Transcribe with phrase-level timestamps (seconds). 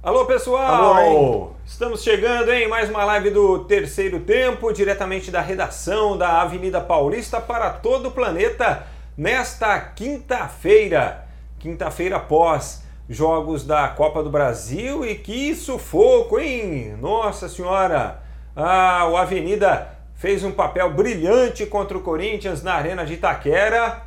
[0.00, 0.94] Alô pessoal!
[0.94, 6.80] Alô, Estamos chegando em mais uma live do terceiro tempo, diretamente da redação da Avenida
[6.80, 11.26] Paulista para todo o planeta, nesta quinta-feira.
[11.58, 16.96] Quinta-feira após jogos da Copa do Brasil e que sufoco, hein?
[17.00, 18.22] Nossa Senhora!
[18.54, 24.00] Ah, o Avenida fez um papel brilhante contra o Corinthians na Arena de Itaquera.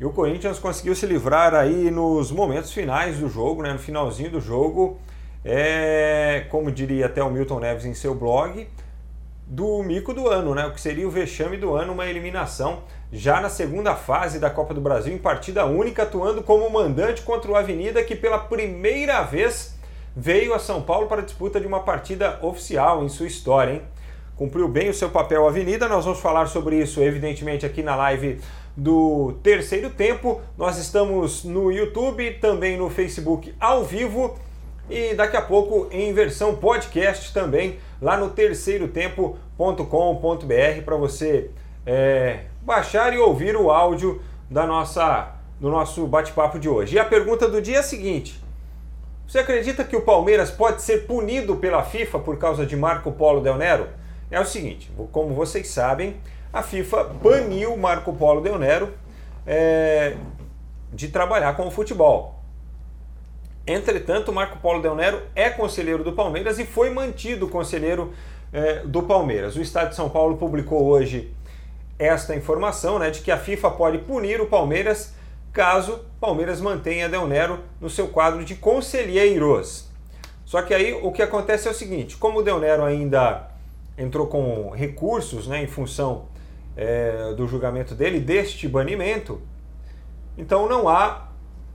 [0.00, 3.72] E o Corinthians conseguiu se livrar aí nos momentos finais do jogo, né?
[3.72, 4.98] no finalzinho do jogo
[5.44, 8.68] é, como diria até o Milton Neves em seu blog,
[9.46, 10.66] do mico do ano, né?
[10.66, 14.74] O que seria o vexame do ano, uma eliminação já na segunda fase da Copa
[14.74, 19.74] do Brasil, em partida única, atuando como mandante contra o Avenida, que pela primeira vez
[20.14, 23.82] veio a São Paulo para a disputa de uma partida oficial em sua história, hein?
[24.36, 28.38] Cumpriu bem o seu papel Avenida, nós vamos falar sobre isso, evidentemente, aqui na live
[28.76, 30.40] do terceiro tempo.
[30.56, 34.38] Nós estamos no YouTube, também no Facebook ao vivo
[34.88, 41.50] e daqui a pouco em versão podcast também lá no terceirotempo.com.br para você
[41.86, 46.96] é, baixar e ouvir o áudio da nossa do nosso bate-papo de hoje.
[46.96, 48.42] E a pergunta do dia é a seguinte:
[49.26, 53.40] você acredita que o Palmeiras pode ser punido pela FIFA por causa de Marco Polo
[53.40, 53.88] Del Nero?
[54.30, 56.16] É o seguinte, como vocês sabem,
[56.52, 58.92] a FIFA baniu Marco Polo Del Nero
[59.46, 60.16] é,
[60.92, 62.37] de trabalhar com o futebol.
[63.68, 68.14] Entretanto, Marco Polo Del Nero é conselheiro do Palmeiras e foi mantido conselheiro
[68.50, 69.56] é, do Palmeiras.
[69.56, 71.34] O Estado de São Paulo publicou hoje
[71.98, 75.12] esta informação né, de que a FIFA pode punir o Palmeiras
[75.52, 79.86] caso Palmeiras mantenha Del Nero no seu quadro de conselheiros.
[80.46, 83.50] Só que aí o que acontece é o seguinte: como o Del Nero ainda
[83.98, 86.24] entrou com recursos né, em função
[86.74, 89.42] é, do julgamento dele, deste banimento,
[90.38, 91.27] então não há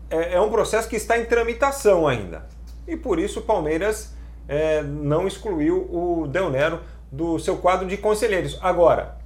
[0.09, 2.45] é, é um processo que está em tramitação ainda.
[2.87, 4.13] E por isso o Palmeiras
[4.47, 8.57] é, não excluiu o Del Nero do seu quadro de conselheiros.
[8.61, 9.17] Agora,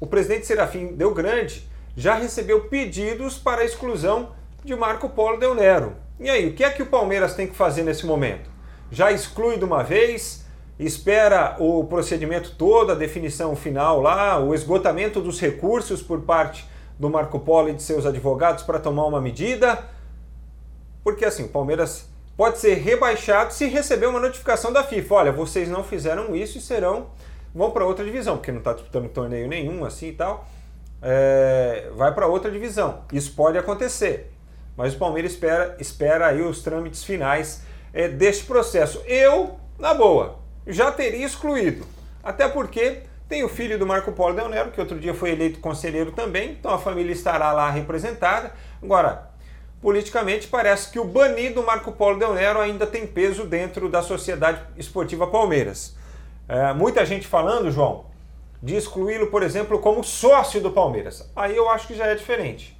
[0.00, 4.30] o presidente Serafim Del Grande já recebeu pedidos para a exclusão
[4.64, 5.94] de Marco Polo Del Nero.
[6.18, 8.50] E aí, o que é que o Palmeiras tem que fazer nesse momento?
[8.90, 10.44] Já exclui de uma vez,
[10.78, 16.66] espera o procedimento todo, a definição final lá, o esgotamento dos recursos por parte
[17.00, 19.82] do Marco Polo e de seus advogados para tomar uma medida,
[21.02, 22.06] porque assim, o Palmeiras
[22.36, 25.14] pode ser rebaixado se receber uma notificação da FIFA.
[25.14, 27.06] Olha, vocês não fizeram isso e serão
[27.54, 30.46] vão para outra divisão, porque não está disputando torneio nenhum assim e tal.
[31.02, 33.02] É, vai para outra divisão.
[33.10, 34.30] Isso pode acontecer,
[34.76, 37.62] mas o Palmeiras espera, espera aí os trâmites finais
[37.94, 39.02] é, deste processo.
[39.06, 41.86] Eu, na boa, já teria excluído,
[42.22, 45.60] até porque tem o filho do Marco Polo Del Nero, que outro dia foi eleito
[45.60, 48.52] conselheiro também, então a família estará lá representada.
[48.82, 49.30] Agora,
[49.80, 54.60] politicamente parece que o banido Marco Polo Del Nero ainda tem peso dentro da Sociedade
[54.76, 55.96] Esportiva Palmeiras.
[56.48, 58.06] É, muita gente falando, João,
[58.60, 61.30] de excluí-lo, por exemplo, como sócio do Palmeiras.
[61.36, 62.76] Aí eu acho que já é diferente.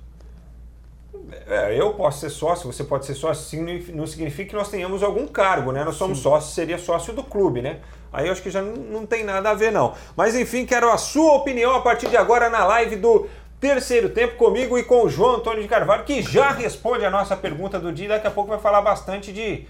[1.49, 3.61] É, eu posso ser sócio, você pode ser sócio,
[3.95, 5.85] não significa que nós tenhamos algum cargo, né?
[5.85, 6.25] Nós somos sim.
[6.25, 7.79] sócios, seria sócio do clube, né?
[8.13, 9.95] Aí eu acho que já não tem nada a ver, não.
[10.17, 13.29] Mas enfim, quero a sua opinião a partir de agora na live do
[13.61, 17.37] terceiro tempo comigo e com o João Antônio de Carvalho, que já responde a nossa
[17.37, 18.09] pergunta do dia.
[18.09, 19.67] Daqui a pouco vai falar bastante de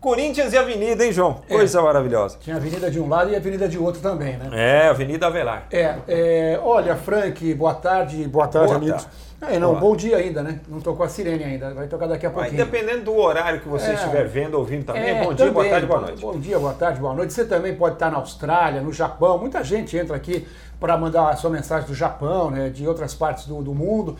[0.00, 1.42] Corinthians e Avenida, hein, João?
[1.48, 1.54] É.
[1.54, 2.38] Coisa é, maravilhosa.
[2.40, 4.48] Tinha Avenida de um lado e Avenida de outro também, né?
[4.52, 5.66] É, Avenida Avelar.
[5.72, 9.02] É, é olha, Frank, boa tarde, boa tarde, boa amigos.
[9.02, 9.27] Tarde.
[9.40, 9.80] É, não, Olá.
[9.80, 10.60] bom dia ainda, né?
[10.66, 12.58] Não tocou a sirene ainda, vai tocar daqui a pouquinho.
[12.58, 15.52] Mas dependendo do horário que você é, estiver vendo, ouvindo também, é, bom dia, também,
[15.52, 16.20] boa tarde, boa noite.
[16.20, 17.32] Bom dia, boa tarde, boa noite.
[17.32, 20.46] Você também pode estar na Austrália, no Japão, muita gente entra aqui
[20.80, 24.16] para mandar a sua mensagem do Japão, né, de outras partes do, do mundo.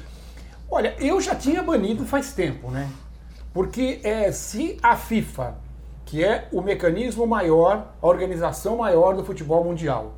[0.71, 2.89] Olha, eu já tinha banido faz tempo, né?
[3.53, 5.57] Porque é, se a FIFA,
[6.05, 10.15] que é o mecanismo maior, a organização maior do futebol mundial,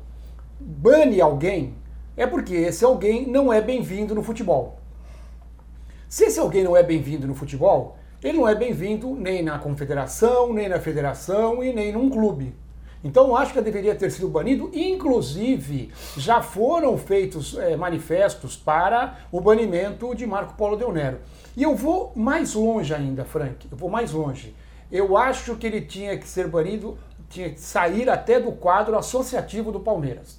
[0.59, 1.73] bane alguém,
[2.15, 4.80] é porque esse alguém não é bem-vindo no futebol.
[6.11, 10.51] Se esse alguém não é bem-vindo no futebol, ele não é bem-vindo nem na confederação,
[10.51, 12.53] nem na federação e nem num clube.
[13.01, 14.69] Então acho que deveria ter sido banido.
[14.73, 21.19] Inclusive, já foram feitos é, manifestos para o banimento de Marco Polo Del Nero.
[21.55, 23.65] E eu vou mais longe ainda, Frank.
[23.71, 24.53] Eu vou mais longe.
[24.91, 26.97] Eu acho que ele tinha que ser banido,
[27.29, 30.37] tinha que sair até do quadro associativo do Palmeiras.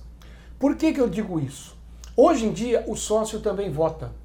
[0.58, 1.74] Por que, que eu digo isso?
[2.14, 4.20] Hoje em dia, o sócio também vota.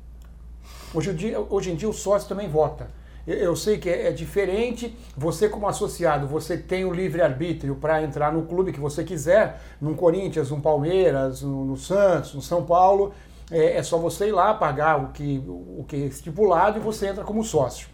[0.93, 2.87] Hoje em dia, hoje em dia o sócio também vota.
[3.27, 4.97] Eu sei que é, é diferente.
[5.17, 9.95] Você, como associado, você tem o livre-arbítrio para entrar no clube que você quiser, no
[9.95, 13.13] Corinthians, no Palmeiras, no, no Santos, no São Paulo.
[13.51, 17.07] É, é, só você ir lá pagar o que, o que é estipulado e você
[17.07, 17.89] entra como sócio.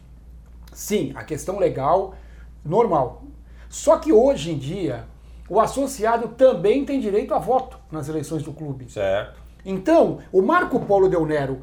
[0.72, 2.14] Sim, a questão legal
[2.64, 3.24] normal.
[3.70, 5.06] Só que hoje em dia,
[5.50, 8.92] o associado também tem direito a voto nas eleições do clube.
[8.92, 9.42] Certo.
[9.66, 11.62] Então, o Marco Polo Del Nero,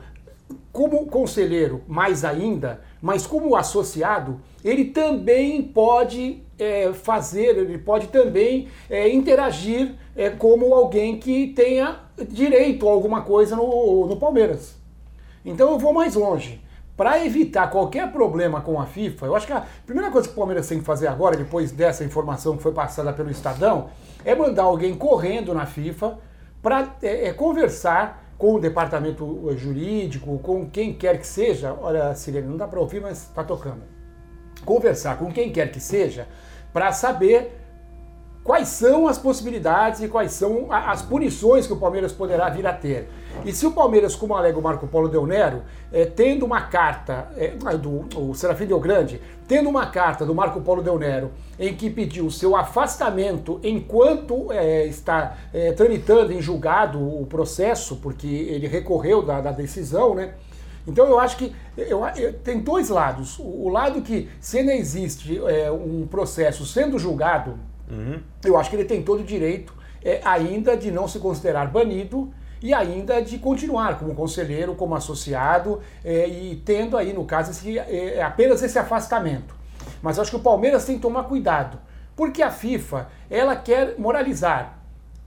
[0.72, 8.68] como conselheiro, mais ainda, mas como associado, ele também pode é, fazer, ele pode também
[8.88, 14.76] é, interagir é, como alguém que tenha direito a alguma coisa no, no Palmeiras.
[15.44, 16.60] Então eu vou mais longe.
[16.96, 20.36] Para evitar qualquer problema com a FIFA, eu acho que a primeira coisa que o
[20.36, 23.88] Palmeiras tem que fazer agora, depois dessa informação que foi passada pelo Estadão,
[24.22, 26.18] é mandar alguém correndo na FIFA
[26.62, 31.76] para é, é, conversar com o departamento jurídico, com quem quer que seja.
[31.78, 33.82] Olha, Sirene, não dá para ouvir, mas está tocando.
[34.64, 36.26] Conversar com quem quer que seja
[36.72, 37.54] para saber
[38.42, 42.72] quais são as possibilidades e quais são as punições que o Palmeiras poderá vir a
[42.72, 43.10] ter.
[43.44, 47.28] E se o Palmeiras, como alega o Marco Polo Del Nero, é, tendo uma carta
[47.36, 49.20] é, do o Serafim Del Grande,
[49.50, 54.86] tendo uma carta do Marco Polo Del Nero em que pediu seu afastamento enquanto é,
[54.86, 55.36] está
[55.76, 60.34] tramitando em julgado o processo, porque ele recorreu da, da decisão, né?
[60.86, 63.40] Então eu acho que eu, eu, tem dois lados.
[63.40, 65.40] O, o, lado que, se ainda existe
[65.72, 67.58] um processo sendo julgado,
[67.90, 68.20] Uhum.
[68.44, 72.32] Eu acho que ele tem todo o direito é, ainda de não se considerar banido
[72.62, 77.78] e ainda de continuar como conselheiro, como associado é, e tendo aí, no caso, esse,
[77.78, 79.54] é, é apenas esse afastamento.
[80.02, 81.78] Mas acho que o Palmeiras tem que tomar cuidado,
[82.14, 84.78] porque a FIFA ela quer moralizar,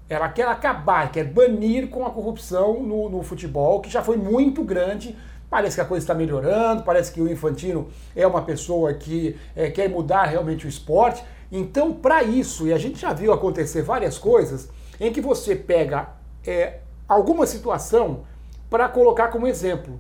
[0.09, 4.63] ela quer acabar, quer banir com a corrupção no, no futebol, que já foi muito
[4.63, 5.15] grande
[5.49, 9.69] Parece que a coisa está melhorando, parece que o Infantino é uma pessoa que é,
[9.69, 11.23] quer mudar realmente o esporte,
[11.55, 14.67] então, para isso, e a gente já viu acontecer várias coisas,
[14.99, 16.09] em que você pega
[16.43, 18.21] é, alguma situação
[18.69, 19.99] para colocar como exemplo.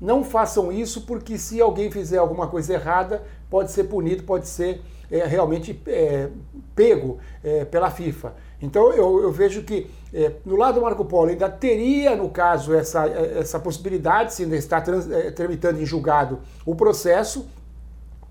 [0.00, 4.82] Não façam isso porque se alguém fizer alguma coisa errada, pode ser punido, pode ser
[5.10, 6.28] é, realmente é,
[6.74, 8.34] pego é, pela FIFA.
[8.60, 12.74] Então eu, eu vejo que é, no lado do Marco Polo ainda teria, no caso,
[12.74, 17.46] essa, essa possibilidade, se ainda está trans, é, tramitando em julgado o processo,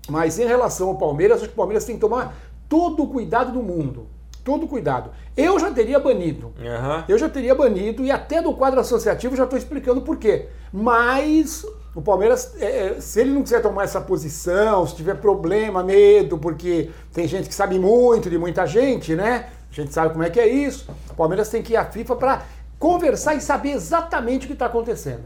[0.08, 2.36] mas em relação ao Palmeiras, acho que o Palmeiras tem que tomar
[2.68, 4.06] todo o cuidado do mundo.
[4.44, 5.10] Todo cuidado.
[5.34, 6.52] Eu já teria banido.
[6.58, 7.04] Uhum.
[7.08, 10.48] Eu já teria banido e até do quadro associativo já estou explicando por quê.
[10.70, 11.64] Mas
[11.94, 16.36] o Palmeiras, é, é, se ele não quiser tomar essa posição, se tiver problema, medo,
[16.36, 19.48] porque tem gente que sabe muito de muita gente, né?
[19.70, 20.90] A gente sabe como é que é isso.
[21.10, 22.42] O Palmeiras tem que ir à FIFA para
[22.78, 25.22] conversar e saber exatamente o que está acontecendo.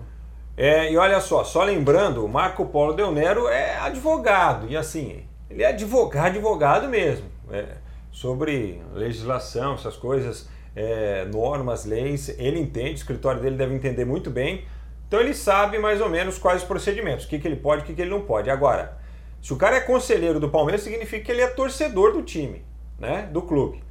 [0.56, 5.22] É, e olha só, só lembrando, o Marco Polo Del Nero é advogado, e assim,
[5.48, 7.64] ele é advogado, advogado mesmo, é,
[8.10, 14.30] sobre legislação, essas coisas, é, normas, leis, ele entende, o escritório dele deve entender muito
[14.30, 14.64] bem,
[15.06, 17.84] então ele sabe mais ou menos quais os procedimentos, o que, que ele pode e
[17.84, 18.50] o que, que ele não pode.
[18.50, 18.98] Agora,
[19.40, 22.64] se o cara é conselheiro do Palmeiras, significa que ele é torcedor do time,
[22.98, 23.82] né, do clube.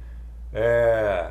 [0.52, 1.30] É,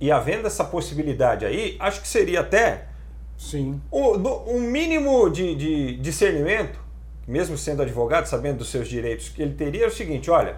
[0.00, 2.88] e havendo essa possibilidade aí, acho que seria até
[3.36, 3.80] Sim.
[3.92, 6.78] Um, mínimo de, de discernimento,
[7.26, 10.56] mesmo sendo advogado, sabendo dos seus direitos, que ele teria é o seguinte: olha,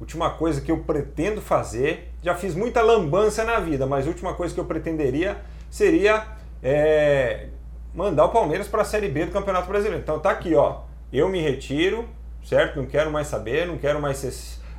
[0.00, 4.34] última coisa que eu pretendo fazer, já fiz muita lambança na vida, mas a última
[4.34, 5.38] coisa que eu pretenderia
[5.70, 6.24] seria
[6.62, 7.48] é,
[7.94, 10.02] mandar o Palmeiras para a Série B do Campeonato Brasileiro.
[10.02, 12.08] Então tá aqui, ó, eu me retiro,
[12.44, 12.76] certo?
[12.76, 14.32] Não quero mais saber, não quero mais ser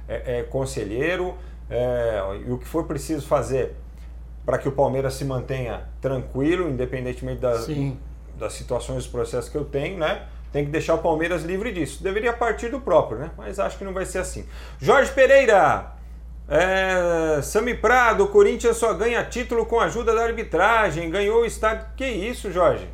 [0.07, 1.35] é, é, conselheiro,
[1.69, 3.75] é, e o que for preciso fazer
[4.45, 7.67] para que o Palmeiras se mantenha tranquilo, independentemente das,
[8.37, 10.25] das situações, dos processos que eu tenho, né?
[10.51, 12.01] Tem que deixar o Palmeiras livre disso.
[12.01, 13.31] Deveria partir do próprio, né?
[13.37, 14.45] Mas acho que não vai ser assim.
[14.79, 15.93] Jorge Pereira,
[16.47, 21.45] é, Sami Prado, o Corinthians só ganha título com a ajuda da arbitragem, ganhou o
[21.45, 21.85] estádio.
[21.95, 22.89] Que isso, Jorge?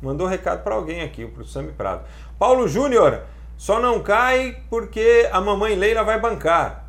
[0.00, 2.04] Mandou recado para alguém aqui, para o Sami Prado.
[2.38, 3.22] Paulo Júnior,
[3.58, 6.86] só não cai porque a mamãe Leila vai bancar.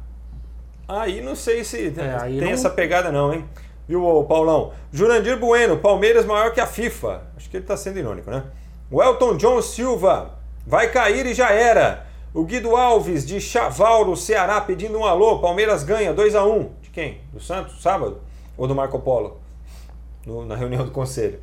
[0.87, 2.47] Aí não sei se é, tem não...
[2.47, 3.45] essa pegada não, hein?
[3.87, 4.71] Viu, Paulão?
[4.93, 7.23] Jurandir Bueno, Palmeiras maior que a FIFA.
[7.35, 8.43] Acho que ele está sendo irônico, né?
[8.91, 10.31] O Elton John Silva,
[10.65, 12.07] vai cair e já era.
[12.33, 15.37] O Guido Alves, de Chavauro, Ceará, pedindo um alô.
[15.39, 16.71] Palmeiras ganha 2 a 1 um.
[16.81, 17.21] De quem?
[17.31, 18.19] Do Santos, sábado?
[18.57, 19.39] Ou do Marco Polo?
[20.25, 21.39] No, na reunião do conselho.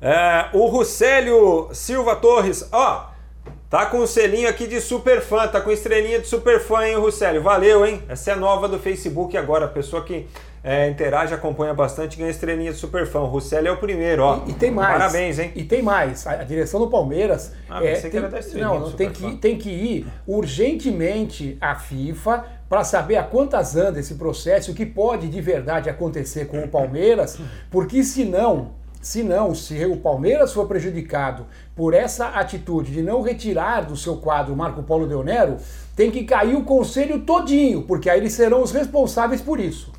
[0.00, 3.10] É, o Rucélio Silva Torres, ó,
[3.70, 6.86] tá com o um selinho aqui de super fã, tá com estrelinha de super fã,
[6.86, 7.42] hein, Rucélio?
[7.42, 8.02] Valeu, hein?
[8.08, 10.26] Essa é nova do Facebook agora, pessoa que
[10.66, 13.20] é, interage, acompanha bastante, ganha estrelinha de super fã.
[13.20, 14.40] O Russelli é o primeiro, ó.
[14.46, 14.92] E, e, tem mais.
[14.96, 15.52] Parabéns, hein?
[15.54, 16.26] E tem mais.
[16.26, 17.52] A, a direção do Palmeiras.
[17.68, 22.46] Ah, é, tem, que era não, não tem que, tem que ir urgentemente à FIFA
[22.66, 26.68] para saber a quantas anda esse processo, o que pode de verdade acontecer com o
[26.68, 27.38] Palmeiras,
[27.70, 28.70] porque senão
[29.02, 31.44] Se não, se o Palmeiras for prejudicado
[31.76, 35.58] por essa atitude de não retirar do seu quadro Marco Polo Deonero,
[35.94, 39.92] tem que cair o conselho todinho, porque aí eles serão os responsáveis por isso.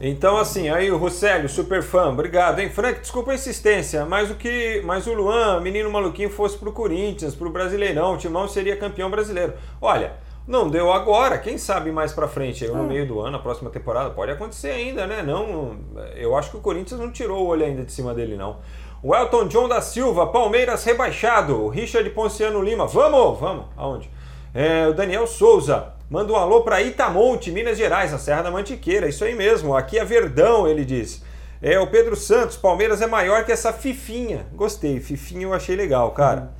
[0.00, 2.68] Então, assim, aí o Rosélio, super fã, obrigado, hein?
[2.68, 4.82] Frank, desculpa a insistência, mas o que.
[4.84, 9.54] Mas o Luan, menino maluquinho, fosse pro Corinthians, pro Brasileirão, o Timão seria campeão brasileiro.
[9.80, 10.12] Olha,
[10.46, 12.86] não deu agora, quem sabe mais pra frente, no Hum.
[12.86, 15.22] meio do ano, a próxima temporada, pode acontecer ainda, né?
[15.22, 15.76] Não,
[16.14, 18.58] eu acho que o Corinthians não tirou o olho ainda de cima dele, não.
[19.02, 21.64] O Elton John da Silva, Palmeiras rebaixado.
[21.64, 24.10] O Richard Ponciano Lima, vamos, vamos, aonde?
[24.54, 29.08] É, o Daniel Souza, manda um alô para Itamonte, Minas Gerais, na Serra da Mantiqueira.
[29.08, 31.22] Isso aí mesmo, aqui é Verdão, ele diz.
[31.60, 34.46] É, o Pedro Santos, Palmeiras é maior que essa Fifinha.
[34.52, 36.52] Gostei, Fifinha eu achei legal, cara.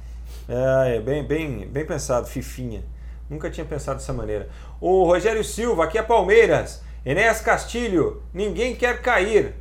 [0.49, 2.83] É, é bem, bem, bem pensado, Fifinha.
[3.29, 4.49] Nunca tinha pensado dessa maneira.
[4.81, 6.83] O Rogério Silva, aqui é Palmeiras.
[7.05, 9.55] Enéas Castilho, ninguém quer cair,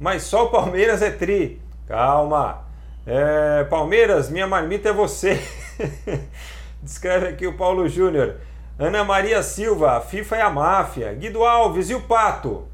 [0.00, 1.60] mas só o Palmeiras é tri.
[1.86, 2.66] Calma.
[3.06, 5.40] É, Palmeiras, minha marmita é você.
[6.82, 8.36] Descreve aqui o Paulo Júnior.
[8.78, 11.12] Ana Maria Silva, a FIFA é a máfia.
[11.14, 12.68] Guido Alves e o Pato.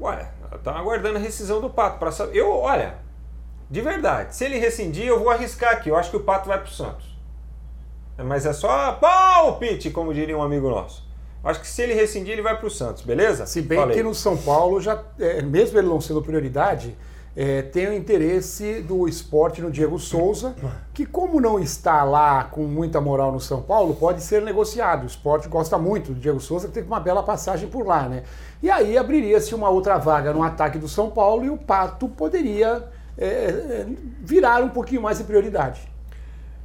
[0.00, 0.28] Ué,
[0.64, 2.36] tá aguardando a rescisão do Pato para saber.
[2.36, 2.96] Eu, olha,
[3.70, 5.88] de verdade, se ele rescindir, eu vou arriscar aqui.
[5.88, 7.06] Eu acho que o Pato vai pro Santos.
[8.18, 11.08] Mas é só palpite, como diria um amigo nosso.
[11.42, 13.46] Acho que se ele rescindir, ele vai pro Santos, beleza?
[13.46, 13.96] Se bem Falei.
[13.96, 16.94] que no São Paulo, já, é, mesmo ele não sendo prioridade,
[17.36, 20.54] é, tem o interesse do esporte no Diego Souza,
[20.92, 25.04] que como não está lá com muita moral no São Paulo, pode ser negociado.
[25.04, 28.24] O esporte gosta muito do Diego Souza, que teve uma bela passagem por lá, né?
[28.62, 32.84] E aí abriria-se uma outra vaga no ataque do São Paulo e o Pato poderia
[33.16, 33.86] é, é,
[34.20, 35.80] virar um pouquinho mais de prioridade.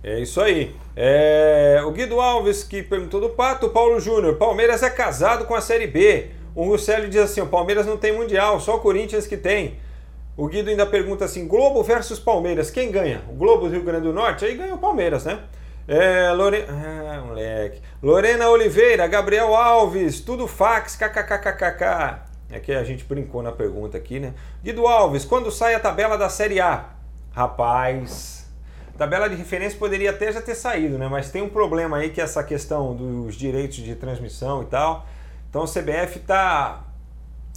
[0.03, 0.75] É isso aí.
[0.95, 4.36] É, o Guido Alves que perguntou do Pato, Paulo Júnior.
[4.36, 6.29] Palmeiras é casado com a Série B.
[6.53, 9.77] O Russelli diz assim: o Palmeiras não tem mundial, só o Corinthians que tem.
[10.38, 13.24] O Guido ainda pergunta assim: Globo versus Palmeiras, quem ganha?
[13.30, 14.44] O Globo do Rio Grande do Norte?
[14.44, 15.39] Aí ganha o Palmeiras, né?
[15.88, 16.65] É, Lore...
[16.68, 17.80] Ah, moleque.
[18.01, 22.20] Lorena Oliveira, Gabriel Alves, tudo fax, kkkkkk.
[22.50, 24.34] É que a gente brincou na pergunta aqui, né?
[24.63, 26.86] Guido Alves, quando sai a tabela da Série A?
[27.32, 28.50] Rapaz,
[28.98, 31.08] tabela de referência poderia até já ter saído, né?
[31.08, 35.06] Mas tem um problema aí que é essa questão dos direitos de transmissão e tal.
[35.50, 36.85] Então o CBF tá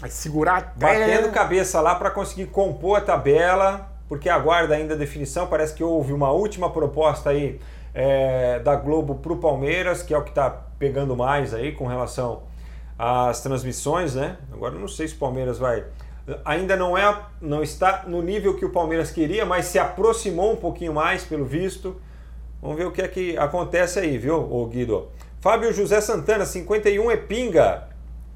[0.00, 5.48] Vai segurar batendo cabeça lá para conseguir compor a tabela, porque aguarda ainda a definição.
[5.48, 7.60] Parece que houve uma última proposta aí
[7.92, 11.86] é, da Globo para o Palmeiras, que é o que está pegando mais aí com
[11.86, 12.44] relação
[12.96, 14.36] às transmissões, né?
[14.52, 15.84] Agora eu não sei se o Palmeiras vai.
[16.44, 20.56] Ainda não é, não está no nível que o Palmeiras queria, mas se aproximou um
[20.56, 22.00] pouquinho mais, pelo visto.
[22.62, 25.08] Vamos ver o que é que acontece aí, viu, Guido?
[25.40, 27.87] Fábio José Santana, 51 é pinga.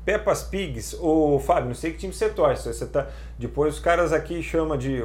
[0.05, 2.73] Peppas Pigs, ô Fábio, não sei que time você torce.
[2.73, 3.09] Você tá...
[3.39, 5.05] Depois os caras aqui chamam de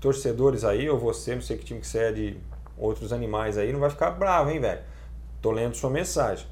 [0.00, 2.36] torcedores aí, ou você, não sei que time que você é de
[2.76, 4.80] outros animais aí, não vai ficar bravo, hein, velho?
[5.40, 6.46] Tô lendo sua mensagem.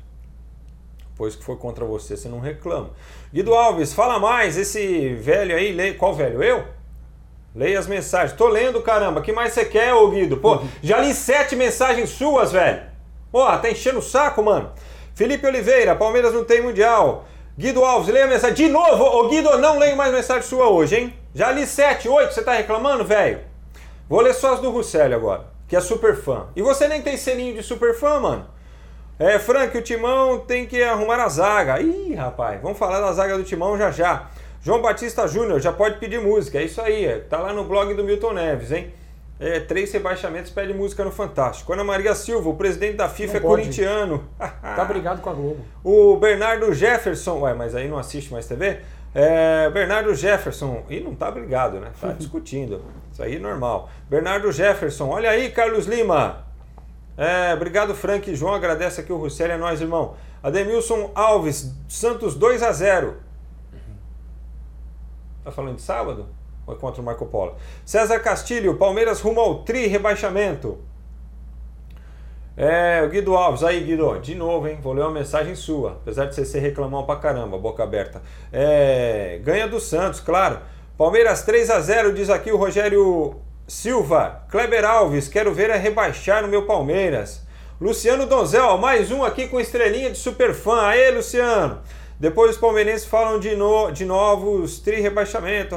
[1.10, 2.90] Depois que for contra você, você não reclama.
[3.32, 6.42] Guido Alves, fala mais, esse velho aí, qual velho?
[6.42, 6.64] Eu?
[7.54, 8.32] Leia as mensagens.
[8.32, 9.20] Tô lendo, caramba.
[9.20, 10.38] que mais você quer, ô Guido?
[10.38, 12.82] Pô, já li sete mensagens suas, velho.
[13.30, 14.72] Pô, tá enchendo o saco, mano.
[15.14, 17.26] Felipe Oliveira, Palmeiras não tem mundial.
[17.58, 18.54] Guido Alves, leia a mensagem.
[18.54, 21.14] De novo, ô Guido, não leio mais mensagem sua hoje, hein?
[21.34, 23.40] Já li sete, oito, você tá reclamando, velho?
[24.08, 26.46] Vou ler só as do Russelli agora, que é super fã.
[26.56, 28.46] E você nem tem selinho de super fã, mano?
[29.18, 31.80] É, Frank, o Timão tem que arrumar a zaga.
[31.80, 34.30] Ih, rapaz, vamos falar da zaga do Timão já já.
[34.62, 38.04] João Batista Júnior já pode pedir música, é isso aí, tá lá no blog do
[38.04, 38.94] Milton Neves, hein?
[39.44, 41.72] É, três rebaixamentos pede música no Fantástico.
[41.72, 43.62] Ana Maria Silva, o presidente da FIFA Não é pode.
[43.62, 44.24] corintiano.
[44.38, 45.64] Tá brigado com a Globo.
[45.82, 48.78] O Bernardo Jefferson, ué, mas aí não assiste mais TV?
[49.12, 51.90] É, Bernardo Jefferson, e não tá brigado, né?
[52.00, 52.80] Tá discutindo.
[53.10, 53.90] Isso aí é normal.
[54.08, 56.44] Bernardo Jefferson, olha aí, Carlos Lima.
[57.18, 58.54] É, obrigado, Frank e João.
[58.54, 60.14] Agradece aqui o Russelli, é nóis, irmão.
[60.40, 63.16] Ademilson Alves, Santos 2 a 0
[65.42, 66.28] Tá falando de sábado?
[66.68, 67.56] É contra o Marco Polo?
[67.84, 70.78] César Castilho, Palmeiras rumo ao tri rebaixamento.
[72.56, 74.78] É, o Guido Alves, aí Guido, de novo, hein?
[74.82, 78.20] Vou ler uma mensagem sua, apesar de você ser reclamão pra caramba, boca aberta.
[78.52, 80.58] É, ganha do Santos, claro.
[80.98, 84.42] Palmeiras 3 a 0 diz aqui o Rogério Silva.
[84.50, 87.42] Kleber Alves, quero ver a rebaixar no meu Palmeiras.
[87.80, 90.88] Luciano Donzel, mais um aqui com estrelinha de super fã.
[90.88, 91.80] Aê, Luciano!
[92.22, 95.76] Depois os palmeirenses falam de, no, de novos tri-rebaixamento.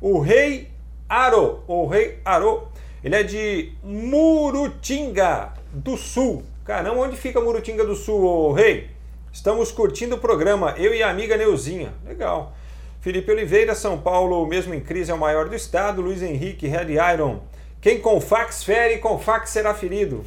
[0.00, 0.70] o Rei
[1.06, 2.66] Aro, o Rei Aro,
[3.04, 6.44] ele é de Murutinga do Sul.
[6.64, 8.88] Caramba, onde fica Murutinga do Sul, ô Rei?
[9.30, 11.92] Estamos curtindo o programa, eu e a amiga Neuzinha.
[12.06, 12.54] Legal.
[13.02, 16.00] Felipe Oliveira, São Paulo, mesmo em crise, é o maior do estado.
[16.00, 17.40] Luiz Henrique, Red Iron.
[17.80, 20.24] Quem com fax fere, com fax será ferido.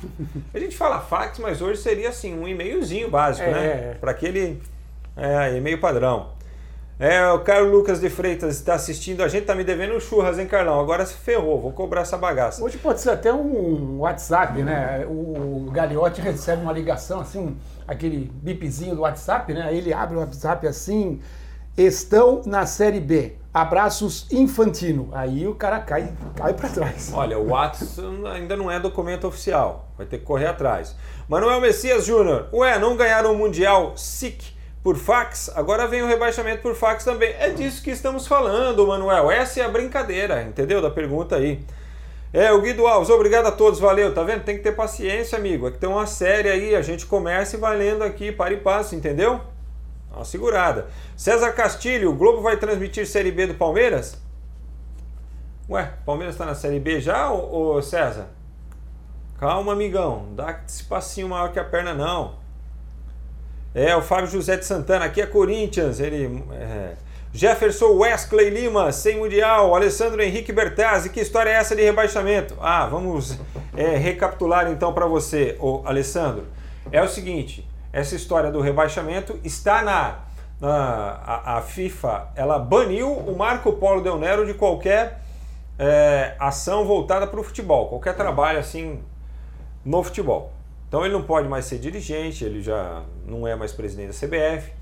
[0.54, 3.66] A gente fala fax, mas hoje seria assim, um e-mailzinho básico, É, né?
[3.66, 3.98] é.
[4.00, 4.62] Para aquele
[5.18, 6.38] é, e-mail padrão.
[6.98, 10.38] É, o Carlos Lucas de Freitas está assistindo a gente, tá me devendo um churras,
[10.38, 10.82] hein, Carlão?
[10.82, 12.62] Agora se ferrou, vou cobrar essa bagaça.
[12.62, 15.06] Hoje pode ser até um WhatsApp, né?
[15.08, 19.74] O Gagliotti recebe uma ligação, assim, aquele bipzinho do WhatsApp, né?
[19.74, 21.22] Ele abre o WhatsApp assim,
[21.78, 25.10] estão na Série B, abraços Infantino.
[25.12, 27.12] Aí o cara cai, cai para trás.
[27.14, 28.02] Olha, o WhatsApp
[28.34, 30.96] ainda não é documento oficial, vai ter que correr atrás.
[31.28, 35.52] Manuel Messias Júnior, ué, não ganharam o Mundial SIC por fax?
[35.56, 37.34] Agora vem o rebaixamento por fax também.
[37.38, 39.30] É disso que estamos falando, Manuel.
[39.30, 40.82] Essa é a brincadeira, entendeu?
[40.82, 41.60] Da pergunta aí.
[42.32, 44.44] É, o Guido Alves, obrigado a todos, valeu, tá vendo?
[44.44, 45.68] Tem que ter paciência, amigo.
[45.68, 48.58] É que tem uma série aí, a gente começa e vai lendo aqui, para e
[48.58, 49.42] passo, entendeu?
[50.14, 50.88] Uma segurada.
[51.16, 54.18] César Castilho, o Globo vai transmitir Série B do Palmeiras?
[55.70, 58.28] Ué, Palmeiras tá na Série B já, ô, ô César?
[59.40, 62.36] Calma, amigão, não dá esse passinho maior que a perna, não.
[63.74, 66.44] É, o Fábio José de Santana, aqui é Corinthians, ele...
[66.52, 66.96] é.
[67.32, 69.76] Jefferson Wesley Lima, sem Mundial.
[69.76, 72.56] Alessandro Henrique Bertazzi, que história é essa de rebaixamento?
[72.60, 73.38] Ah, vamos
[73.78, 76.48] é, recapitular então para você, ô Alessandro.
[76.92, 80.20] É o seguinte, essa história do rebaixamento está na...
[80.60, 85.22] na a, a FIFA, ela baniu o Marco Polo Del Nero de qualquer
[85.78, 89.02] é, ação voltada para o futebol, qualquer trabalho assim
[89.84, 90.52] no futebol.
[90.88, 94.74] Então ele não pode mais ser dirigente, ele já não é mais presidente da CBF.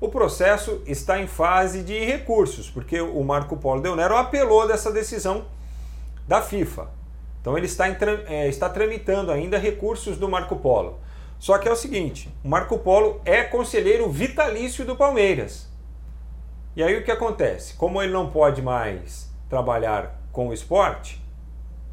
[0.00, 4.92] O processo está em fase de recursos, porque o Marco Polo Del Nero apelou dessa
[4.92, 5.46] decisão
[6.28, 6.88] da FIFA.
[7.40, 10.98] Então ele está, é, está tramitando ainda recursos do Marco Polo.
[11.38, 15.68] Só que é o seguinte: o Marco Polo é conselheiro vitalício do Palmeiras.
[16.74, 17.74] E aí o que acontece?
[17.74, 21.22] Como ele não pode mais trabalhar com o esporte,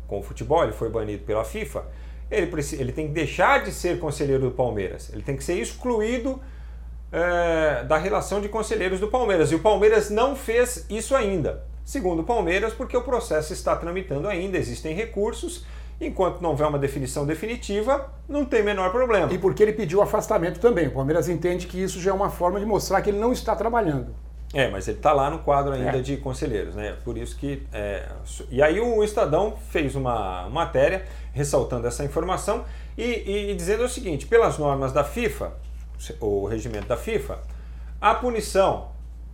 [0.08, 1.86] com o futebol, ele foi banido pela FIFA,
[2.30, 5.10] ele, preci- ele tem que deixar de ser conselheiro do Palmeiras.
[5.14, 6.42] Ele tem que ser excluído
[7.12, 9.52] é, da relação de conselheiros do Palmeiras.
[9.52, 11.64] E o Palmeiras não fez isso ainda.
[11.86, 15.66] Segundo o Palmeiras, porque o processo está tramitando ainda, existem recursos.
[16.02, 19.32] Enquanto não houver uma definição definitiva, não tem menor problema.
[19.32, 20.88] E porque ele pediu afastamento também.
[20.88, 23.56] O Palmeiras entende que isso já é uma forma de mostrar que ele não está
[23.56, 24.14] trabalhando.
[24.54, 26.02] É, mas ele está lá no quadro ainda É.
[26.02, 26.96] de conselheiros, né?
[27.04, 27.66] Por isso que.
[27.74, 28.08] é,
[28.52, 32.64] e aí o Estadão fez uma matéria ressaltando essa informação
[32.96, 35.54] e, e dizendo o seguinte: pelas normas da FIFA,
[36.20, 37.40] o regimento da FIFA,
[38.00, 38.90] a punição,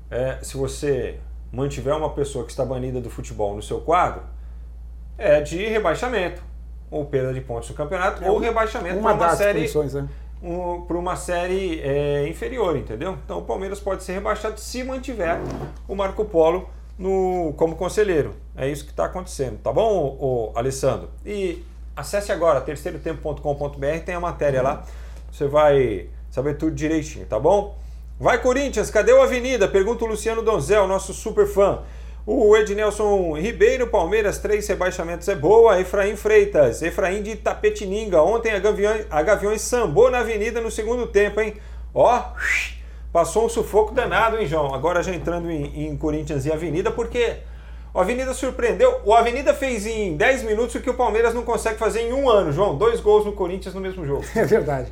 [0.09, 1.19] é, se você
[1.51, 4.21] mantiver uma pessoa que está banida do futebol no seu quadro,
[5.19, 6.41] é de rebaixamento,
[6.89, 10.09] ou perda de pontos no campeonato, ou rebaixamento É Uma para uma série né?
[10.41, 13.17] um, para uma série é, inferior, entendeu?
[13.23, 15.39] Então o Palmeiras pode ser rebaixado se mantiver
[15.87, 18.33] o Marco Polo no, como conselheiro.
[18.55, 21.09] É isso que está acontecendo, tá bom, ô, ô, Alessandro?
[21.25, 21.63] E
[21.95, 24.83] acesse agora terceirotempo.com.br, tem a matéria lá.
[25.31, 27.77] Você vai saber tudo direitinho, tá bom?
[28.19, 29.67] Vai Corinthians, cadê o Avenida?
[29.67, 31.83] Pergunta o Luciano Donzel, nosso super fã.
[32.25, 35.79] O Ednelson Ribeiro, Palmeiras, três rebaixamentos é boa.
[35.79, 38.21] Efraim Freitas, Efraim de Tapetininga.
[38.21, 41.55] Ontem a Gaviões, a Gaviões sambou na avenida no segundo tempo, hein?
[41.93, 42.21] Ó,
[43.11, 44.73] passou um sufoco danado, hein, João?
[44.75, 47.37] Agora já entrando em, em Corinthians e Avenida, porque
[47.93, 49.01] o Avenida surpreendeu.
[49.03, 52.29] O Avenida fez em 10 minutos o que o Palmeiras não consegue fazer em um
[52.29, 52.77] ano, João.
[52.77, 54.23] Dois gols no Corinthians no mesmo jogo.
[54.35, 54.91] É verdade.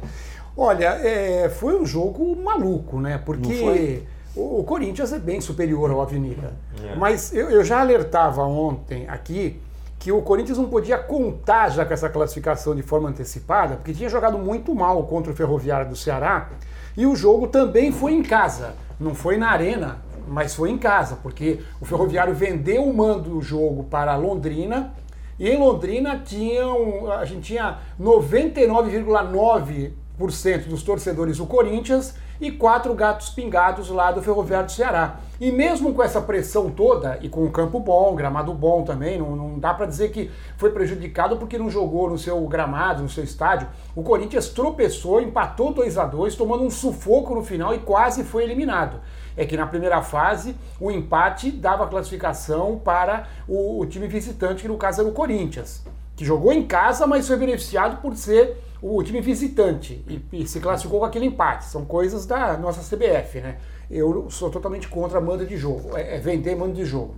[0.56, 3.22] Olha, é, foi um jogo maluco, né?
[3.24, 4.04] Porque foi?
[4.38, 6.54] O, Corinthians é bem superior ao Avenida.
[6.84, 6.96] É.
[6.96, 9.60] Mas eu, eu já alertava ontem aqui
[10.00, 14.10] que o Corinthians não podia contar já com essa classificação de forma antecipada, porque tinha
[14.10, 16.50] jogado muito mal contra o Ferroviário do Ceará
[16.96, 19.98] e o jogo também foi em casa, não foi na arena,
[20.28, 24.94] mas foi em casa, porque o Ferroviário vendeu o mando do jogo para Londrina
[25.40, 33.30] e em Londrina tinham, a gente tinha 99,9% dos torcedores do Corinthians e quatro gatos
[33.30, 35.20] pingados lá do Ferroviário do Ceará.
[35.40, 39.36] E mesmo com essa pressão toda, e com um campo bom, gramado bom também, não,
[39.36, 43.24] não dá para dizer que foi prejudicado porque não jogou no seu gramado, no seu
[43.24, 43.68] estádio.
[43.96, 48.44] O Corinthians tropeçou, empatou 2 a 2 tomando um sufoco no final e quase foi
[48.44, 49.00] eliminado.
[49.36, 54.68] É que na primeira fase o empate dava classificação para o, o time visitante, que
[54.68, 59.02] no caso era o Corinthians, que jogou em casa, mas foi beneficiado por ser o
[59.04, 61.66] time visitante e, e se classificou com aquele empate.
[61.66, 63.58] São coisas da nossa CBF, né?
[63.90, 67.16] Eu sou totalmente contra a manda de jogo, é, é vender manda de jogo.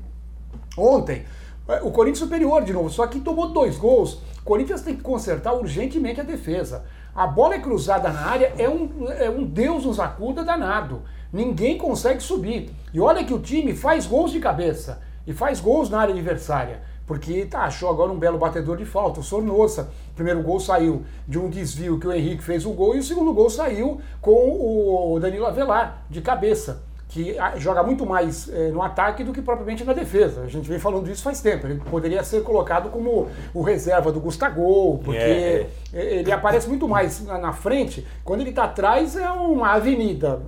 [0.77, 1.25] Ontem,
[1.67, 4.21] é, o Corinthians superior de novo, só que tomou dois gols.
[4.39, 6.85] O Corinthians tem que consertar urgentemente a defesa.
[7.15, 11.01] A bola é cruzada na área, é um, é um Deus nos acuda danado.
[11.33, 12.71] Ninguém consegue subir.
[12.93, 16.81] E olha que o time faz gols de cabeça e faz gols na área adversária.
[17.09, 19.89] Porque tá, achou agora um belo batedor de falta, o Sornosa.
[20.11, 23.03] O primeiro gol saiu de um desvio que o Henrique fez o gol e o
[23.03, 28.83] segundo gol saiu com o Danilo Avelar, de cabeça que joga muito mais eh, no
[28.83, 30.41] ataque do que propriamente na defesa.
[30.41, 31.65] A gente vem falando isso faz tempo.
[31.65, 36.19] Ele poderia ser colocado como o reserva do Gustavo, porque é, é.
[36.19, 38.05] ele aparece muito mais na, na frente.
[38.23, 40.39] Quando ele está atrás é uma avenida.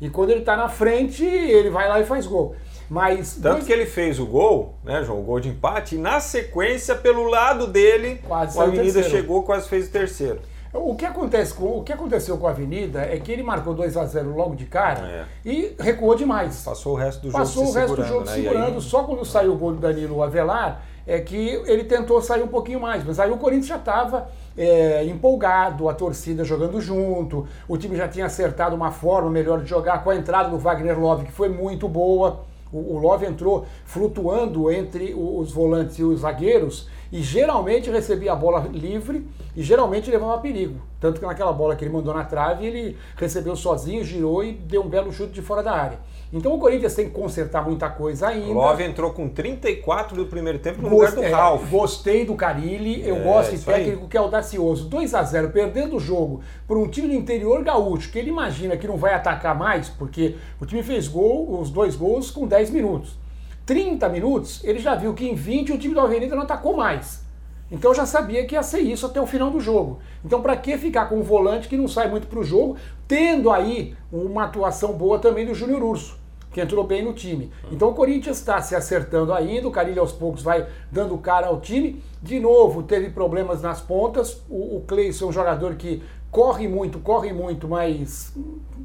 [0.00, 2.54] E quando ele está na frente, ele vai lá e faz gol.
[2.92, 3.64] Mas tanto dois...
[3.64, 7.24] que ele fez o gol, né, João, o gol de empate, e na sequência pelo
[7.24, 10.40] lado dele, quase a Avenida chegou, quase fez o terceiro.
[10.74, 13.96] O que, acontece com, o que aconteceu com a Avenida é que ele marcou 2
[13.96, 15.24] a 0 logo de cara é.
[15.44, 16.62] e recuou demais.
[16.64, 18.34] Passou o resto do jogo Passou o resto do jogo né?
[18.34, 18.74] segurando.
[18.74, 18.80] Aí...
[18.82, 22.80] Só quando saiu o gol do Danilo Avelar é que ele tentou sair um pouquinho
[22.80, 23.04] mais.
[23.04, 28.06] Mas aí o Corinthians já estava é, empolgado, a torcida jogando junto, o time já
[28.06, 31.48] tinha acertado uma forma melhor de jogar com a entrada do Wagner Love, que foi
[31.48, 32.51] muito boa.
[32.72, 38.66] O, Love entrou flutuando entre os volantes e os zagueiros e geralmente recebia a bola
[38.72, 40.80] livre e geralmente levava perigo.
[40.98, 44.82] Tanto que naquela bola que ele mandou na trave, ele recebeu sozinho, girou e deu
[44.82, 45.98] um belo chute de fora da área.
[46.32, 48.54] Então o Corinthians tem que consertar muita coisa ainda.
[48.54, 51.62] Love entrou com 34 do primeiro tempo no Gost, lugar do Ralf.
[51.64, 54.08] É, gostei do Carilli, eu é, gosto de técnico aí.
[54.08, 54.88] que é audacioso.
[54.88, 58.78] 2 a 0 perdendo o jogo por um time do interior gaúcho, que ele imagina
[58.78, 62.70] que não vai atacar mais, porque o time fez gol, os dois gols com 10
[62.70, 63.18] minutos.
[63.66, 67.22] 30 minutos, ele já viu que em 20 o time da Avenida não atacou mais.
[67.70, 70.00] Então já sabia que ia ser isso até o final do jogo.
[70.24, 73.50] Então para que ficar com um volante que não sai muito para o jogo, tendo
[73.50, 76.21] aí uma atuação boa também do Júnior Urso,
[76.52, 77.50] que entrou bem no time.
[77.70, 81.60] Então o Corinthians está se acertando ainda, o Carilho aos poucos vai dando cara ao
[81.60, 82.02] time.
[82.22, 84.42] De novo, teve problemas nas pontas.
[84.48, 88.36] O, o Cleison é um jogador que corre muito, corre muito, mas,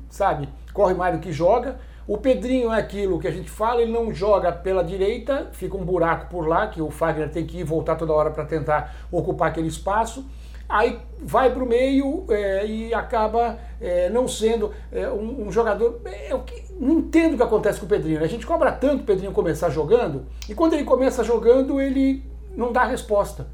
[0.10, 1.78] sabe, corre mais do que joga.
[2.08, 5.84] O Pedrinho é aquilo que a gente fala, ele não joga pela direita, fica um
[5.84, 9.50] buraco por lá, que o Fagner tem que ir voltar toda hora para tentar ocupar
[9.50, 10.26] aquele espaço.
[10.70, 16.02] Aí vai para o meio é, e acaba é, não sendo é, um, um, jogador.
[16.06, 18.20] É, que, não entendo o que acontece com o Pedrinho.
[18.20, 18.26] Né?
[18.26, 22.24] A gente cobra tanto o Pedrinho começar jogando, e quando ele começa jogando, ele
[22.56, 23.48] não dá resposta.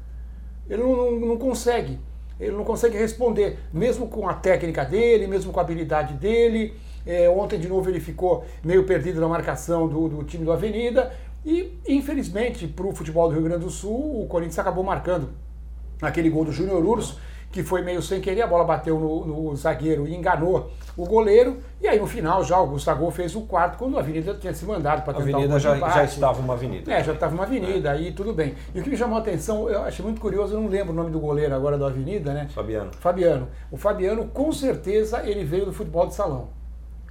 [0.68, 2.00] Ele não, não, não consegue.
[2.40, 6.74] Ele não consegue responder, mesmo com a técnica dele, mesmo com a habilidade dele.
[7.06, 11.12] É, ontem, de novo, ele ficou meio perdido na marcação do, do time do Avenida.
[11.46, 15.28] E, infelizmente, para o futebol do Rio Grande do Sul, o Corinthians acabou marcando
[16.00, 17.18] aquele gol do Júnior Urso,
[17.54, 21.58] que foi meio sem querer, a bola bateu no, no, zagueiro e enganou o goleiro.
[21.80, 24.64] E aí no final já o Gustavo fez o quarto, quando a Avenida tinha se
[24.64, 26.92] mandado para tentar a avenida um já, já estava uma avenida.
[26.92, 27.92] É, já estava uma avenida, é.
[27.92, 28.56] aí tudo bem.
[28.74, 30.96] E o que me chamou a atenção, eu achei muito curioso, eu não lembro o
[30.96, 32.48] nome do goleiro agora da Avenida, né?
[32.52, 32.90] Fabiano.
[32.98, 33.48] Fabiano.
[33.70, 36.48] O Fabiano, com certeza, ele veio do futebol de salão.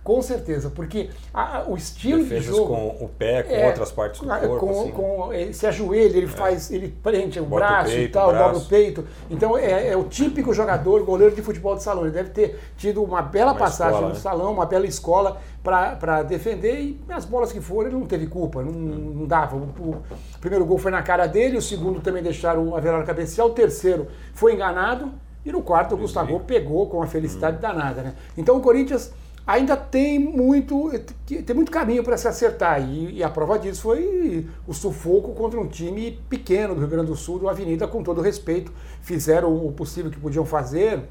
[0.03, 2.67] Com certeza, porque a, o estilo Defesas de jogo.
[2.67, 4.57] com o pé, com é, outras partes do corpo.
[4.57, 4.91] Com, assim.
[4.91, 6.29] com, ele se ajoelha, ele é.
[6.29, 9.07] faz, ele prende o Bota braço o peito, e tal, dobra o peito.
[9.29, 12.03] Então é, é, o típico jogador, goleiro de futebol de salão.
[12.03, 14.19] Ele deve ter tido uma bela uma passagem escola, no né?
[14.19, 18.61] salão, uma bela escola para defender e as bolas que foram, ele não teve culpa,
[18.61, 19.13] não, hum.
[19.19, 19.55] não dava.
[19.55, 20.03] O, o,
[20.41, 24.07] primeiro gol foi na cara dele, o segundo também deixaram a Verona cabecear, o terceiro
[24.33, 25.13] foi enganado
[25.45, 27.61] e no quarto o Gustavo pegou com uma felicidade hum.
[27.61, 28.01] danada.
[28.01, 28.13] Né?
[28.37, 29.13] Então o Corinthians
[29.45, 30.91] ainda tem muito,
[31.25, 32.81] tem muito caminho para se acertar.
[32.81, 37.07] E, e, a prova disso foi o sufoco contra um time pequeno do Rio Grande
[37.07, 38.71] do Sul, do Avenida, com todo respeito.
[39.01, 41.03] Fizeram o possível que podiam fazer,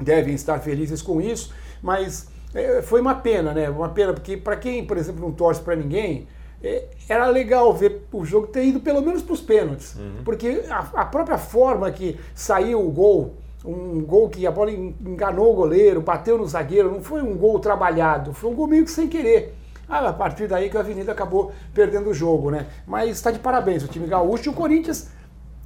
[0.00, 1.52] devem estar felizes com isso,
[1.82, 3.68] mas é, foi uma pena, né?
[3.68, 6.26] Uma pena, porque para quem, por exemplo, não torce para ninguém,
[6.62, 9.94] é, era legal ver o jogo ter ido pelo menos para os pênaltis.
[9.94, 10.24] Uhum.
[10.24, 15.52] Porque a, a própria forma que saiu o gol um gol que a bola enganou
[15.52, 18.90] o goleiro, bateu no zagueiro, não foi um gol trabalhado, foi um gol meio que
[18.90, 19.54] sem querer.
[19.88, 22.66] Ah, a partir daí que a Avenida acabou perdendo o jogo, né?
[22.86, 25.08] Mas está de parabéns o time gaúcho e o Corinthians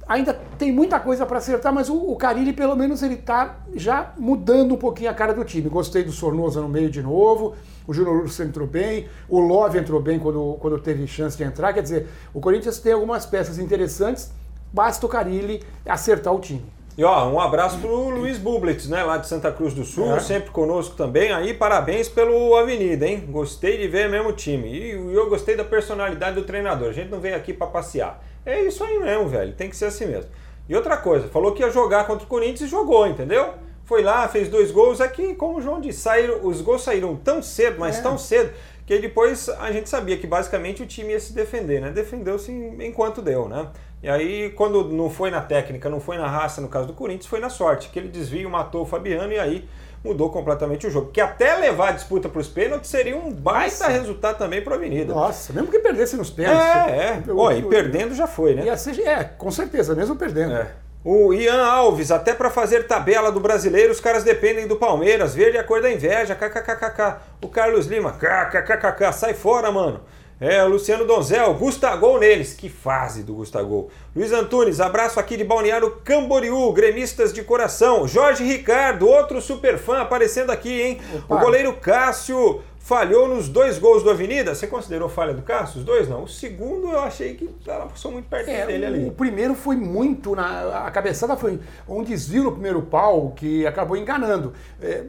[0.07, 4.13] ainda tem muita coisa para acertar, mas o, o Carilli pelo menos ele está já
[4.17, 5.69] mudando um pouquinho a cara do time.
[5.69, 10.01] Gostei do Sornosa no meio de novo, o Júnior Urso entrou bem, o Love entrou
[10.01, 11.73] bem quando, quando teve chance de entrar.
[11.73, 14.31] Quer dizer, o Corinthians tem algumas peças interessantes,
[14.71, 16.65] basta o Carilli acertar o time.
[16.95, 20.19] E ó, um abraço pro Luiz Bublitz, né, lá de Santa Cruz do Sul, é.
[20.19, 21.31] sempre conosco também.
[21.31, 23.23] Aí, parabéns pelo Avenida, hein?
[23.27, 24.69] Gostei de ver mesmo o time.
[24.69, 26.89] E eu gostei da personalidade do treinador.
[26.89, 28.23] A gente não veio aqui para passear.
[28.45, 29.53] É isso aí mesmo, velho.
[29.53, 30.29] Tem que ser assim mesmo.
[30.69, 33.55] E outra coisa, falou que ia jogar contra o Corinthians e jogou, entendeu?
[33.85, 35.01] Foi lá, fez dois gols.
[35.01, 38.01] Aqui, é como o João disse, saíram, os gols saíram tão cedo, mas é.
[38.01, 38.51] tão cedo,
[38.85, 41.89] que depois a gente sabia que basicamente o time ia se defender, né?
[41.89, 43.67] Defendeu-se enquanto deu, né?
[44.03, 47.25] E aí, quando não foi na técnica, não foi na raça, no caso do Corinthians,
[47.25, 47.87] foi na sorte.
[47.87, 49.65] Aquele desvio matou o Fabiano e aí
[50.03, 51.09] mudou completamente o jogo.
[51.09, 53.87] Que até levar a disputa para os pênaltis seria um baita Nossa.
[53.87, 55.13] resultado também para a Avenida.
[55.13, 56.65] Nossa, mesmo que perdesse nos pênaltis.
[56.65, 57.33] É, é.
[57.33, 58.75] Ó, e perdendo já foi, né?
[58.75, 60.53] Ser, é, com certeza, mesmo perdendo.
[60.53, 60.71] É.
[61.05, 65.33] O Ian Alves, até para fazer tabela do brasileiro, os caras dependem do Palmeiras.
[65.33, 66.35] Verde é a cor da inveja.
[66.35, 67.21] KKKKK.
[67.41, 69.13] O Carlos Lima, KKKKK.
[69.13, 70.01] Sai fora, mano.
[70.39, 72.53] É, o Luciano Donzel, Gustagol neles.
[72.53, 73.89] Que fase do Gustagol.
[74.15, 78.07] Luiz Antunes, abraço aqui de Balneário Camboriú, gremistas de coração.
[78.07, 81.01] Jorge Ricardo, outro super fã aparecendo aqui, hein?
[81.15, 81.35] Opa.
[81.35, 84.53] O goleiro Cássio falhou nos dois gols do Avenida.
[84.53, 85.79] Você considerou falha do Cássio?
[85.79, 86.23] Os dois não.
[86.23, 89.07] O segundo eu achei que ela passou muito perto é, dele ali.
[89.07, 90.35] O primeiro foi muito.
[90.35, 94.53] Na, a cabeçada foi um desvio no primeiro pau que acabou enganando.
[94.81, 95.05] É,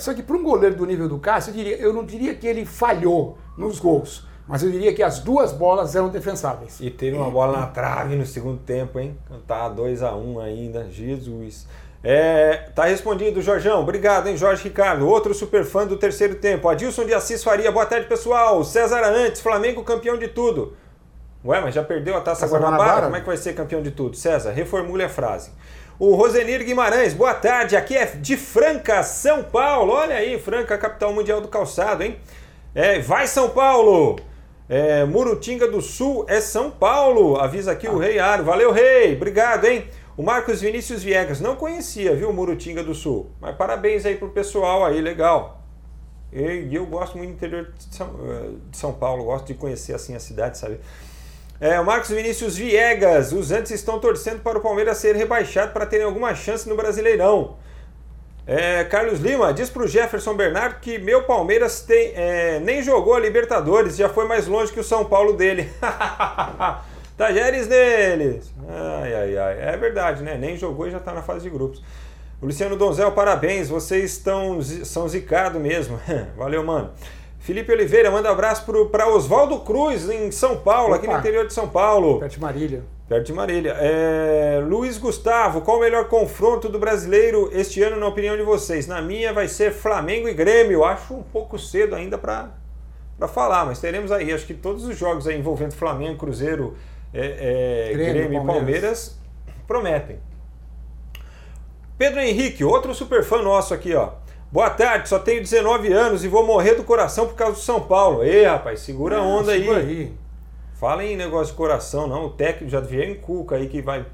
[0.00, 2.46] só que para um goleiro do nível do Cássio, eu, diria, eu não diria que
[2.46, 4.25] ele falhou nos gols.
[4.48, 6.78] Mas eu diria que as duas bolas eram defensáveis.
[6.80, 9.18] E teve uma bola na trave no segundo tempo, hein?
[9.46, 10.88] Tá 2 a 1 um ainda.
[10.88, 11.66] Jesus.
[12.08, 13.80] É, tá respondido, Jorjão.
[13.80, 15.08] Obrigado, hein, Jorge Ricardo.
[15.08, 16.68] Outro super fã do terceiro tempo.
[16.68, 17.72] Adilson de Assis Faria.
[17.72, 18.62] Boa tarde, pessoal.
[18.62, 20.76] César Arantes, Flamengo campeão de tudo.
[21.44, 22.46] Ué, mas já perdeu a taça?
[22.46, 23.06] Guanabara?
[23.06, 24.16] Como é que vai ser campeão de tudo?
[24.16, 25.50] César, reformule a frase.
[25.98, 27.74] O Rosenir Guimarães, boa tarde.
[27.74, 29.92] Aqui é de Franca, São Paulo.
[29.92, 32.16] Olha aí, Franca, capital mundial do calçado, hein?
[32.74, 34.16] É, vai São Paulo!
[34.68, 37.36] É, Murutinga do Sul é São Paulo.
[37.36, 37.92] Avisa aqui ah.
[37.92, 38.44] o Rei Aro.
[38.44, 39.14] Valeu, Rei.
[39.14, 39.86] Obrigado, hein?
[40.16, 43.30] O Marcos Vinícius Viegas não conhecia, viu, Murutinga do Sul.
[43.40, 45.62] Mas parabéns aí pro pessoal aí, legal.
[46.32, 49.94] E eu gosto muito do interior de São, eh, de São Paulo, gosto de conhecer
[49.94, 50.80] assim a cidade, sabe?
[51.60, 55.86] É, o Marcos Vinícius Viegas, os antes estão torcendo para o Palmeiras ser rebaixado para
[55.86, 57.56] terem alguma chance no Brasileirão.
[58.46, 63.14] É, Carlos Lima, diz para o Jefferson Bernardo que meu Palmeiras tem, é, nem jogou
[63.14, 65.68] a Libertadores, já foi mais longe que o São Paulo dele.
[67.18, 68.52] Tajeres deles.
[68.68, 69.74] Ai, ai, ai.
[69.74, 70.36] É verdade, né?
[70.36, 71.82] Nem jogou e já está na fase de grupos.
[72.40, 73.68] O Luciano Donzel, parabéns.
[73.68, 75.98] Vocês estão, são zicados mesmo.
[76.36, 76.90] Valeu, mano.
[77.40, 80.96] Felipe Oliveira, manda abraço para Oswaldo Cruz, em São Paulo, Opa.
[80.96, 82.18] aqui no interior de São Paulo.
[82.18, 82.82] Perto de Marília.
[83.08, 83.72] Perto de Marília.
[83.78, 84.60] É...
[84.66, 88.86] Luiz Gustavo, qual o melhor confronto do brasileiro este ano, na opinião de vocês?
[88.86, 90.84] Na minha vai ser Flamengo e Grêmio.
[90.84, 92.50] Acho um pouco cedo ainda para
[93.28, 94.32] falar, mas teremos aí.
[94.32, 96.76] Acho que todos os jogos aí envolvendo Flamengo, Cruzeiro,
[97.14, 99.16] é, é, Grêmio, Grêmio e Palmeiras
[99.68, 100.18] prometem.
[101.96, 104.10] Pedro Henrique, outro super fã nosso aqui, ó.
[104.50, 107.80] Boa tarde, só tenho 19 anos e vou morrer do coração por causa do São
[107.80, 108.22] Paulo.
[108.22, 109.68] Ei, rapaz, segura a onda aí.
[109.68, 110.25] aí.
[110.78, 112.26] Fala em negócio de coração, não.
[112.26, 114.04] O técnico já veio em Cuca aí que vai.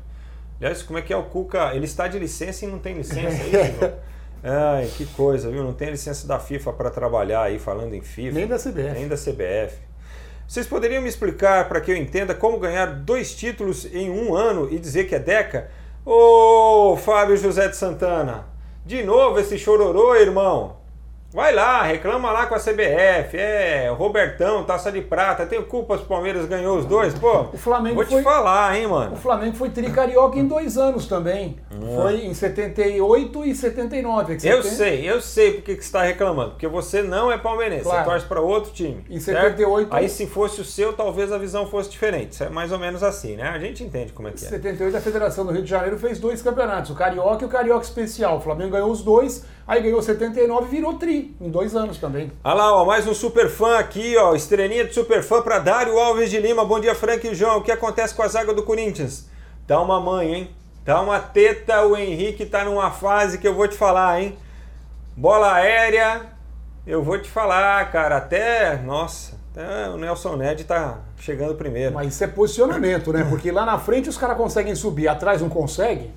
[0.60, 1.74] Aliás, como é que é o Cuca?
[1.74, 3.52] Ele está de licença e não tem licença aí,
[4.44, 5.62] Ai, que coisa, viu?
[5.62, 8.34] Não tem licença da FIFA para trabalhar aí falando em FIFA.
[8.34, 8.92] Nem da CBF.
[8.92, 9.76] Nem da CBF.
[10.46, 14.68] Vocês poderiam me explicar para que eu entenda como ganhar dois títulos em um ano
[14.70, 15.70] e dizer que é Deca?
[16.04, 18.46] Ô, Fábio José de Santana,
[18.84, 20.81] de novo esse chororô, irmão.
[21.32, 23.38] Vai lá, reclama lá com a CBF.
[23.38, 25.46] É, Robertão, taça de prata.
[25.46, 27.14] Tem culpa se o Palmeiras ganhou os dois?
[27.14, 29.14] Pô, o Flamengo vou foi, te falar, hein, mano.
[29.14, 31.56] O Flamengo foi tricarioca em dois anos também.
[31.94, 34.46] Foi em 78 e 79.
[34.46, 36.50] É eu sei, eu sei porque que você está reclamando.
[36.50, 38.04] Porque você não é palmeirense, claro.
[38.04, 39.02] você torce para outro time.
[39.08, 39.88] Em 78.
[39.88, 39.94] Certo?
[39.94, 42.32] Aí se fosse o seu, talvez a visão fosse diferente.
[42.32, 43.48] Isso é mais ou menos assim, né?
[43.48, 44.48] A gente entende como é que é.
[44.48, 47.50] Em 78 a Federação do Rio de Janeiro fez dois campeonatos, o Carioca e o
[47.50, 48.36] Carioca Especial.
[48.36, 49.46] O Flamengo ganhou os dois.
[49.66, 52.32] Aí ganhou 79 e virou tri, em dois anos também.
[52.42, 54.34] Olha lá, ó, mais um super fã aqui, ó.
[54.34, 56.64] Estrelinha de super fã para Dário Alves de Lima.
[56.64, 57.58] Bom dia, Frank e João.
[57.58, 59.28] O que acontece com a zaga do Corinthians?
[59.66, 60.50] Dá uma mãe, hein?
[60.84, 64.36] Dá uma teta, o Henrique tá numa fase que eu vou te falar, hein?
[65.16, 66.22] Bola aérea,
[66.84, 68.16] eu vou te falar, cara.
[68.16, 71.94] Até, nossa, até o Nelson Ned tá chegando primeiro.
[71.94, 73.24] Mas isso é posicionamento, né?
[73.30, 76.10] Porque lá na frente os caras conseguem subir, atrás não consegue.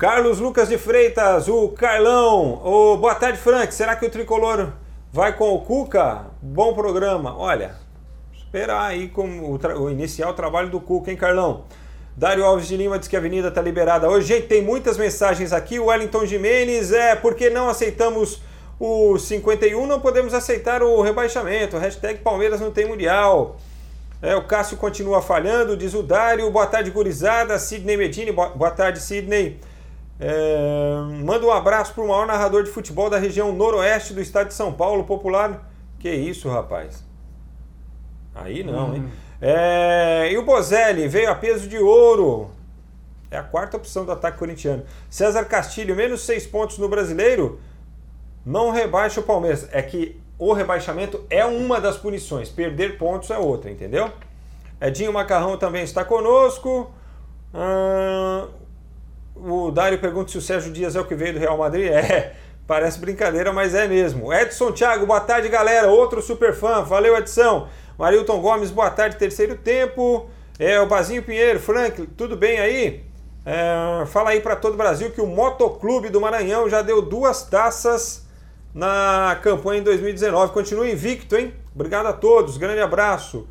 [0.00, 2.58] Carlos Lucas de Freitas, o Carlão.
[2.64, 3.74] Oh, boa tarde, Frank.
[3.74, 4.72] Será que o tricolor
[5.12, 6.24] vai com o Cuca?
[6.40, 7.36] Bom programa.
[7.36, 7.74] Olha,
[8.32, 11.64] esperar aí como o, o iniciar o trabalho do Cuca, hein, Carlão?
[12.16, 14.28] Dário Alves de Lima diz que a avenida está liberada hoje.
[14.28, 15.78] Gente, tem muitas mensagens aqui.
[15.78, 18.40] O Wellington Jimenez, é, por que não aceitamos
[18.78, 19.86] o 51?
[19.86, 21.76] Não podemos aceitar o rebaixamento.
[21.76, 23.58] Hashtag Palmeiras não tem mundial.
[24.22, 26.50] É, o Cássio continua falhando, diz o Dário.
[26.50, 27.58] Boa tarde, gurizada.
[27.58, 29.60] Sidney Medini, boa tarde, Sidney.
[30.20, 34.48] É, manda um abraço para o maior narrador de futebol da região noroeste do estado
[34.48, 35.70] de São Paulo, popular.
[35.98, 37.02] Que isso, rapaz?
[38.34, 38.94] Aí não, hum.
[38.96, 39.12] hein?
[39.40, 42.50] É, e o Bozelli veio a peso de ouro.
[43.30, 44.84] É a quarta opção do ataque corintiano.
[45.08, 47.58] César Castilho, menos seis pontos no brasileiro.
[48.44, 49.68] Não rebaixa o Palmeiras.
[49.72, 52.50] É que o rebaixamento é uma das punições.
[52.50, 54.10] Perder pontos é outra, entendeu?
[54.80, 56.90] Edinho Macarrão também está conosco.
[57.54, 58.48] Hum,
[59.42, 61.90] o Dário pergunta se o Sérgio Dias é o que veio do Real Madrid.
[61.90, 62.34] É.
[62.66, 64.32] Parece brincadeira, mas é mesmo.
[64.32, 65.88] Edson Thiago, boa tarde, galera.
[65.88, 66.82] Outro super fã.
[66.82, 67.66] Valeu, Edson.
[67.98, 70.28] Marilton Gomes, boa tarde, terceiro tempo.
[70.58, 73.04] É, o Bazinho Pinheiro, Frank, tudo bem aí?
[73.44, 77.42] É, fala aí para todo o Brasil que o Motoclube do Maranhão já deu duas
[77.42, 78.26] taças
[78.74, 80.52] na campanha em 2019.
[80.52, 81.52] Continua invicto, hein?
[81.74, 83.48] Obrigado a todos, grande abraço.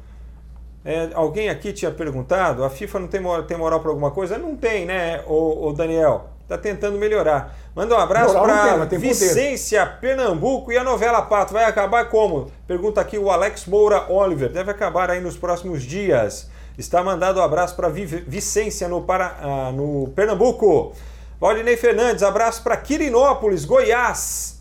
[0.83, 4.37] É, alguém aqui tinha perguntado, a FIFA não tem moral, tem moral para alguma coisa?
[4.37, 6.29] Não tem, né, o, o Daniel?
[6.47, 7.55] Tá tentando melhorar.
[7.75, 11.53] Manda um abraço para Vicência, Pernambuco e a novela Pato.
[11.53, 12.51] Vai acabar como?
[12.65, 14.49] Pergunta aqui o Alex Moura Oliver.
[14.49, 16.49] Deve acabar aí nos próximos dias.
[16.75, 20.93] Está mandado um abraço para Vicência no, para, ah, no Pernambuco.
[21.39, 24.59] Valdinei Fernandes, abraço para Quirinópolis, Goiás.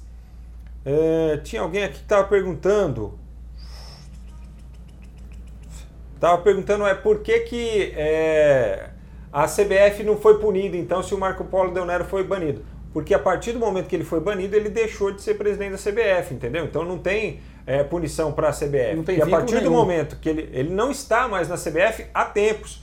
[0.84, 3.18] É, tinha alguém aqui que estava perguntando.
[6.18, 8.90] Estava perguntando é por que, que é,
[9.32, 12.64] a CBF não foi punida, então, se o Marco Polo Del Nero foi banido.
[12.92, 15.78] Porque a partir do momento que ele foi banido, ele deixou de ser presidente da
[15.78, 16.64] CBF, entendeu?
[16.64, 18.96] Então não tem é, punição para a CBF.
[18.96, 19.66] Não tem e a partir nenhum.
[19.66, 22.82] do momento que ele, ele não está mais na CBF há tempos.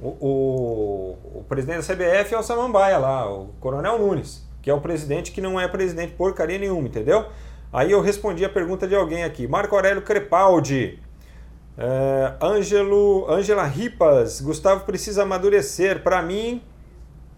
[0.00, 4.74] O, o, o, presidente da CBF é o Samambaia lá, o Coronel Nunes, que é
[4.74, 7.26] o presidente que não é presidente porcaria nenhuma, entendeu?
[7.72, 9.48] Aí eu respondi a pergunta de alguém aqui.
[9.48, 11.00] Marco Aurélio Crepaldi.
[11.76, 16.02] É, Ângelo, Ângela Ripas, Gustavo precisa amadurecer.
[16.02, 16.62] Para mim,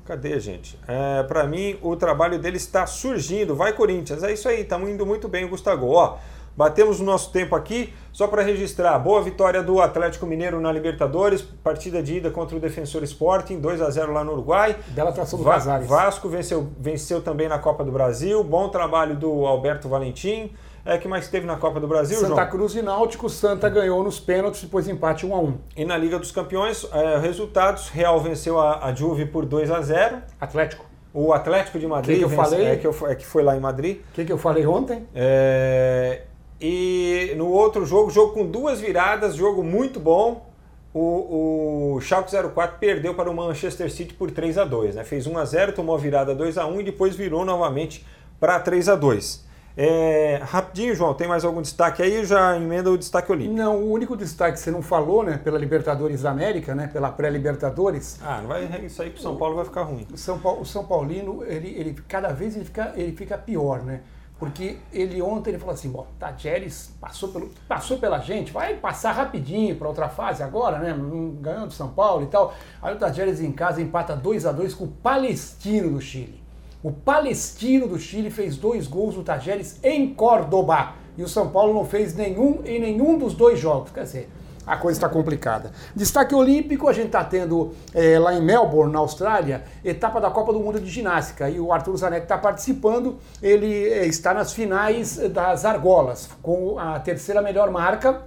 [0.04, 0.78] cadê gente?
[0.88, 3.54] É, Para mim, o trabalho dele está surgindo.
[3.54, 5.88] Vai Corinthians, é isso aí, estamos indo muito bem, Gustavo.
[5.90, 6.16] Ó,
[6.56, 7.94] batemos o nosso tempo aqui.
[8.12, 12.60] Só para registrar, boa vitória do Atlético Mineiro na Libertadores, partida de ida contra o
[12.60, 14.76] Defensor Sporting, 2 a 0 lá no Uruguai.
[14.88, 15.88] Bela atração do Va Casares.
[15.88, 18.42] Vasco venceu, venceu também na Copa do Brasil.
[18.42, 20.52] Bom trabalho do Alberto Valentim
[20.84, 22.50] é, que mais teve na Copa do Brasil, Santa João?
[22.50, 26.18] Cruz e Náutico, Santa ganhou nos pênaltis, depois empate 1 a 1 E na Liga
[26.18, 30.84] dos Campeões, é, resultados, Real venceu a, a Juve por 2 a 0 Atlético.
[31.12, 32.66] O Atlético de Madrid, que, que eu falei?
[32.66, 33.98] É que, eu, é que foi lá em Madrid.
[34.10, 35.06] O que, que eu falei ontem?
[35.14, 36.22] É,
[36.60, 40.50] e no outro jogo, jogo com duas viradas, jogo muito bom.
[40.92, 45.02] O, o Schalke 04 perdeu para o Manchester City por 3 a 2 né?
[45.02, 48.06] Fez 1 a 0 tomou a virada 2 a 1 e depois virou novamente
[48.38, 49.43] para 3 a 2
[49.76, 52.24] é, rapidinho, João, tem mais algum destaque aí?
[52.24, 53.56] Já emenda o destaque olímpico.
[53.56, 57.10] Não, o único destaque que você não falou, né, pela Libertadores da América, né, pela
[57.10, 58.20] pré-Libertadores.
[58.22, 60.06] Ah, não vai isso aí pro São Paulo vai ficar ruim.
[60.12, 63.82] O São, Paulo, o São Paulino, ele, ele cada vez ele fica, ele fica pior,
[63.82, 64.02] né?
[64.38, 69.12] Porque ele ontem ele falou assim, bom, Tajeres passou, pelo, passou pela gente, vai passar
[69.12, 70.94] rapidinho para outra fase agora, né?
[71.40, 72.54] Ganhando São Paulo e tal.
[72.80, 76.43] Aí o Tajeres em casa empata 2 a 2 com o Palestino do Chile.
[76.84, 80.92] O Palestino do Chile fez dois gols do Tajeres em Córdoba.
[81.16, 83.90] E o São Paulo não fez nenhum em nenhum dos dois jogos.
[83.90, 84.30] Quer dizer,
[84.66, 85.72] a coisa está complicada.
[85.96, 90.52] Destaque olímpico, a gente está tendo é, lá em Melbourne, na Austrália, etapa da Copa
[90.52, 91.48] do Mundo de Ginástica.
[91.48, 97.00] E o Arthur Zanetti está participando, ele é, está nas finais das argolas, com a
[97.00, 98.20] terceira melhor marca,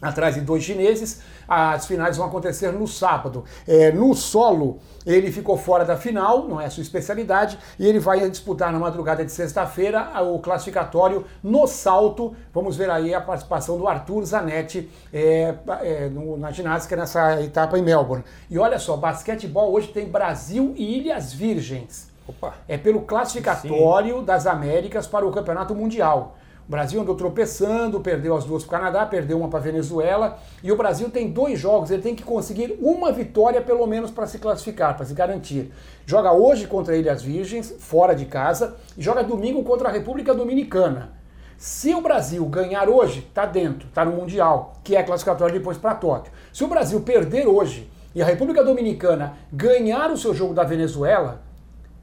[0.00, 1.20] atrás de dois chineses.
[1.48, 3.44] As finais vão acontecer no sábado.
[3.66, 8.00] É, no solo, ele ficou fora da final, não é a sua especialidade, e ele
[8.00, 12.34] vai disputar na madrugada de sexta-feira o classificatório no salto.
[12.52, 17.78] Vamos ver aí a participação do Arthur Zanetti é, é, no, na ginástica nessa etapa
[17.78, 18.24] em Melbourne.
[18.50, 22.10] E olha só, basquetebol hoje tem Brasil e Ilhas Virgens.
[22.26, 22.54] Opa.
[22.66, 24.24] É pelo classificatório Sim.
[24.24, 26.36] das Américas para o Campeonato Mundial.
[26.66, 30.38] O Brasil andou tropeçando, perdeu as duas para o Canadá, perdeu uma para a Venezuela.
[30.64, 34.26] E o Brasil tem dois jogos, ele tem que conseguir uma vitória pelo menos para
[34.26, 35.72] se classificar, para se garantir.
[36.04, 41.12] Joga hoje contra Ilhas Virgens, fora de casa, e joga domingo contra a República Dominicana.
[41.56, 45.94] Se o Brasil ganhar hoje, está dentro, está no Mundial, que é classificatório depois para
[45.94, 46.32] Tóquio.
[46.52, 51.42] Se o Brasil perder hoje e a República Dominicana ganhar o seu jogo da Venezuela,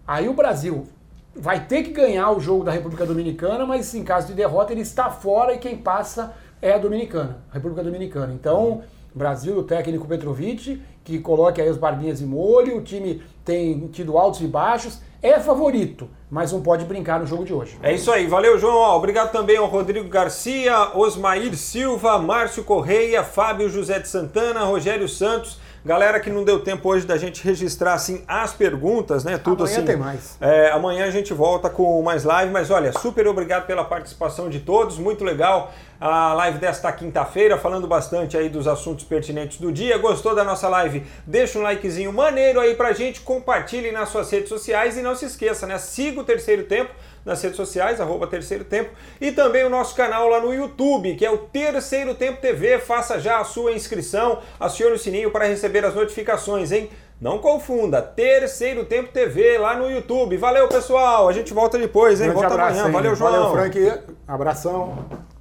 [0.07, 0.87] aí o Brasil
[1.35, 4.81] vai ter que ganhar o jogo da República Dominicana, mas em caso de derrota ele
[4.81, 8.33] está fora e quem passa é a Dominicana, a República Dominicana.
[8.33, 13.87] Então, Brasil, o técnico Petrovic, que coloque aí as barbinhas de molho, o time tem
[13.87, 17.77] tido altos e baixos, é favorito, mas não pode brincar no jogo de hoje.
[17.81, 23.69] É isso aí, valeu João, obrigado também ao Rodrigo Garcia, Osmair Silva, Márcio Correia, Fábio
[23.69, 28.23] José de Santana, Rogério Santos, Galera que não deu tempo hoje da gente registrar assim
[28.25, 29.37] as perguntas, né?
[29.37, 29.85] Tudo amanhã assim.
[29.85, 30.37] tem mais.
[30.39, 34.61] É, amanhã a gente volta com mais live, mas olha, super obrigado pela participação de
[34.61, 39.97] todos, muito legal a live desta quinta-feira, falando bastante aí dos assuntos pertinentes do dia.
[39.97, 41.05] Gostou da nossa live?
[41.27, 45.25] Deixa um likezinho maneiro aí pra gente, compartilhe nas suas redes sociais e não se
[45.25, 45.77] esqueça, né?
[45.77, 46.91] Siga o Terceiro Tempo
[47.25, 51.25] nas redes sociais, arroba Terceiro Tempo, e também o nosso canal lá no YouTube, que
[51.25, 52.79] é o Terceiro Tempo TV.
[52.79, 56.89] Faça já a sua inscrição, acione o sininho para receber as notificações, hein?
[57.21, 60.35] Não confunda, Terceiro Tempo TV lá no YouTube.
[60.35, 61.29] Valeu, pessoal.
[61.29, 62.27] A gente volta depois, hein?
[62.27, 62.87] Grande volta abraço, amanhã.
[62.87, 62.91] hein?
[62.91, 63.31] Valeu, João.
[63.31, 64.01] Valeu, Frank.
[64.27, 65.32] Abração.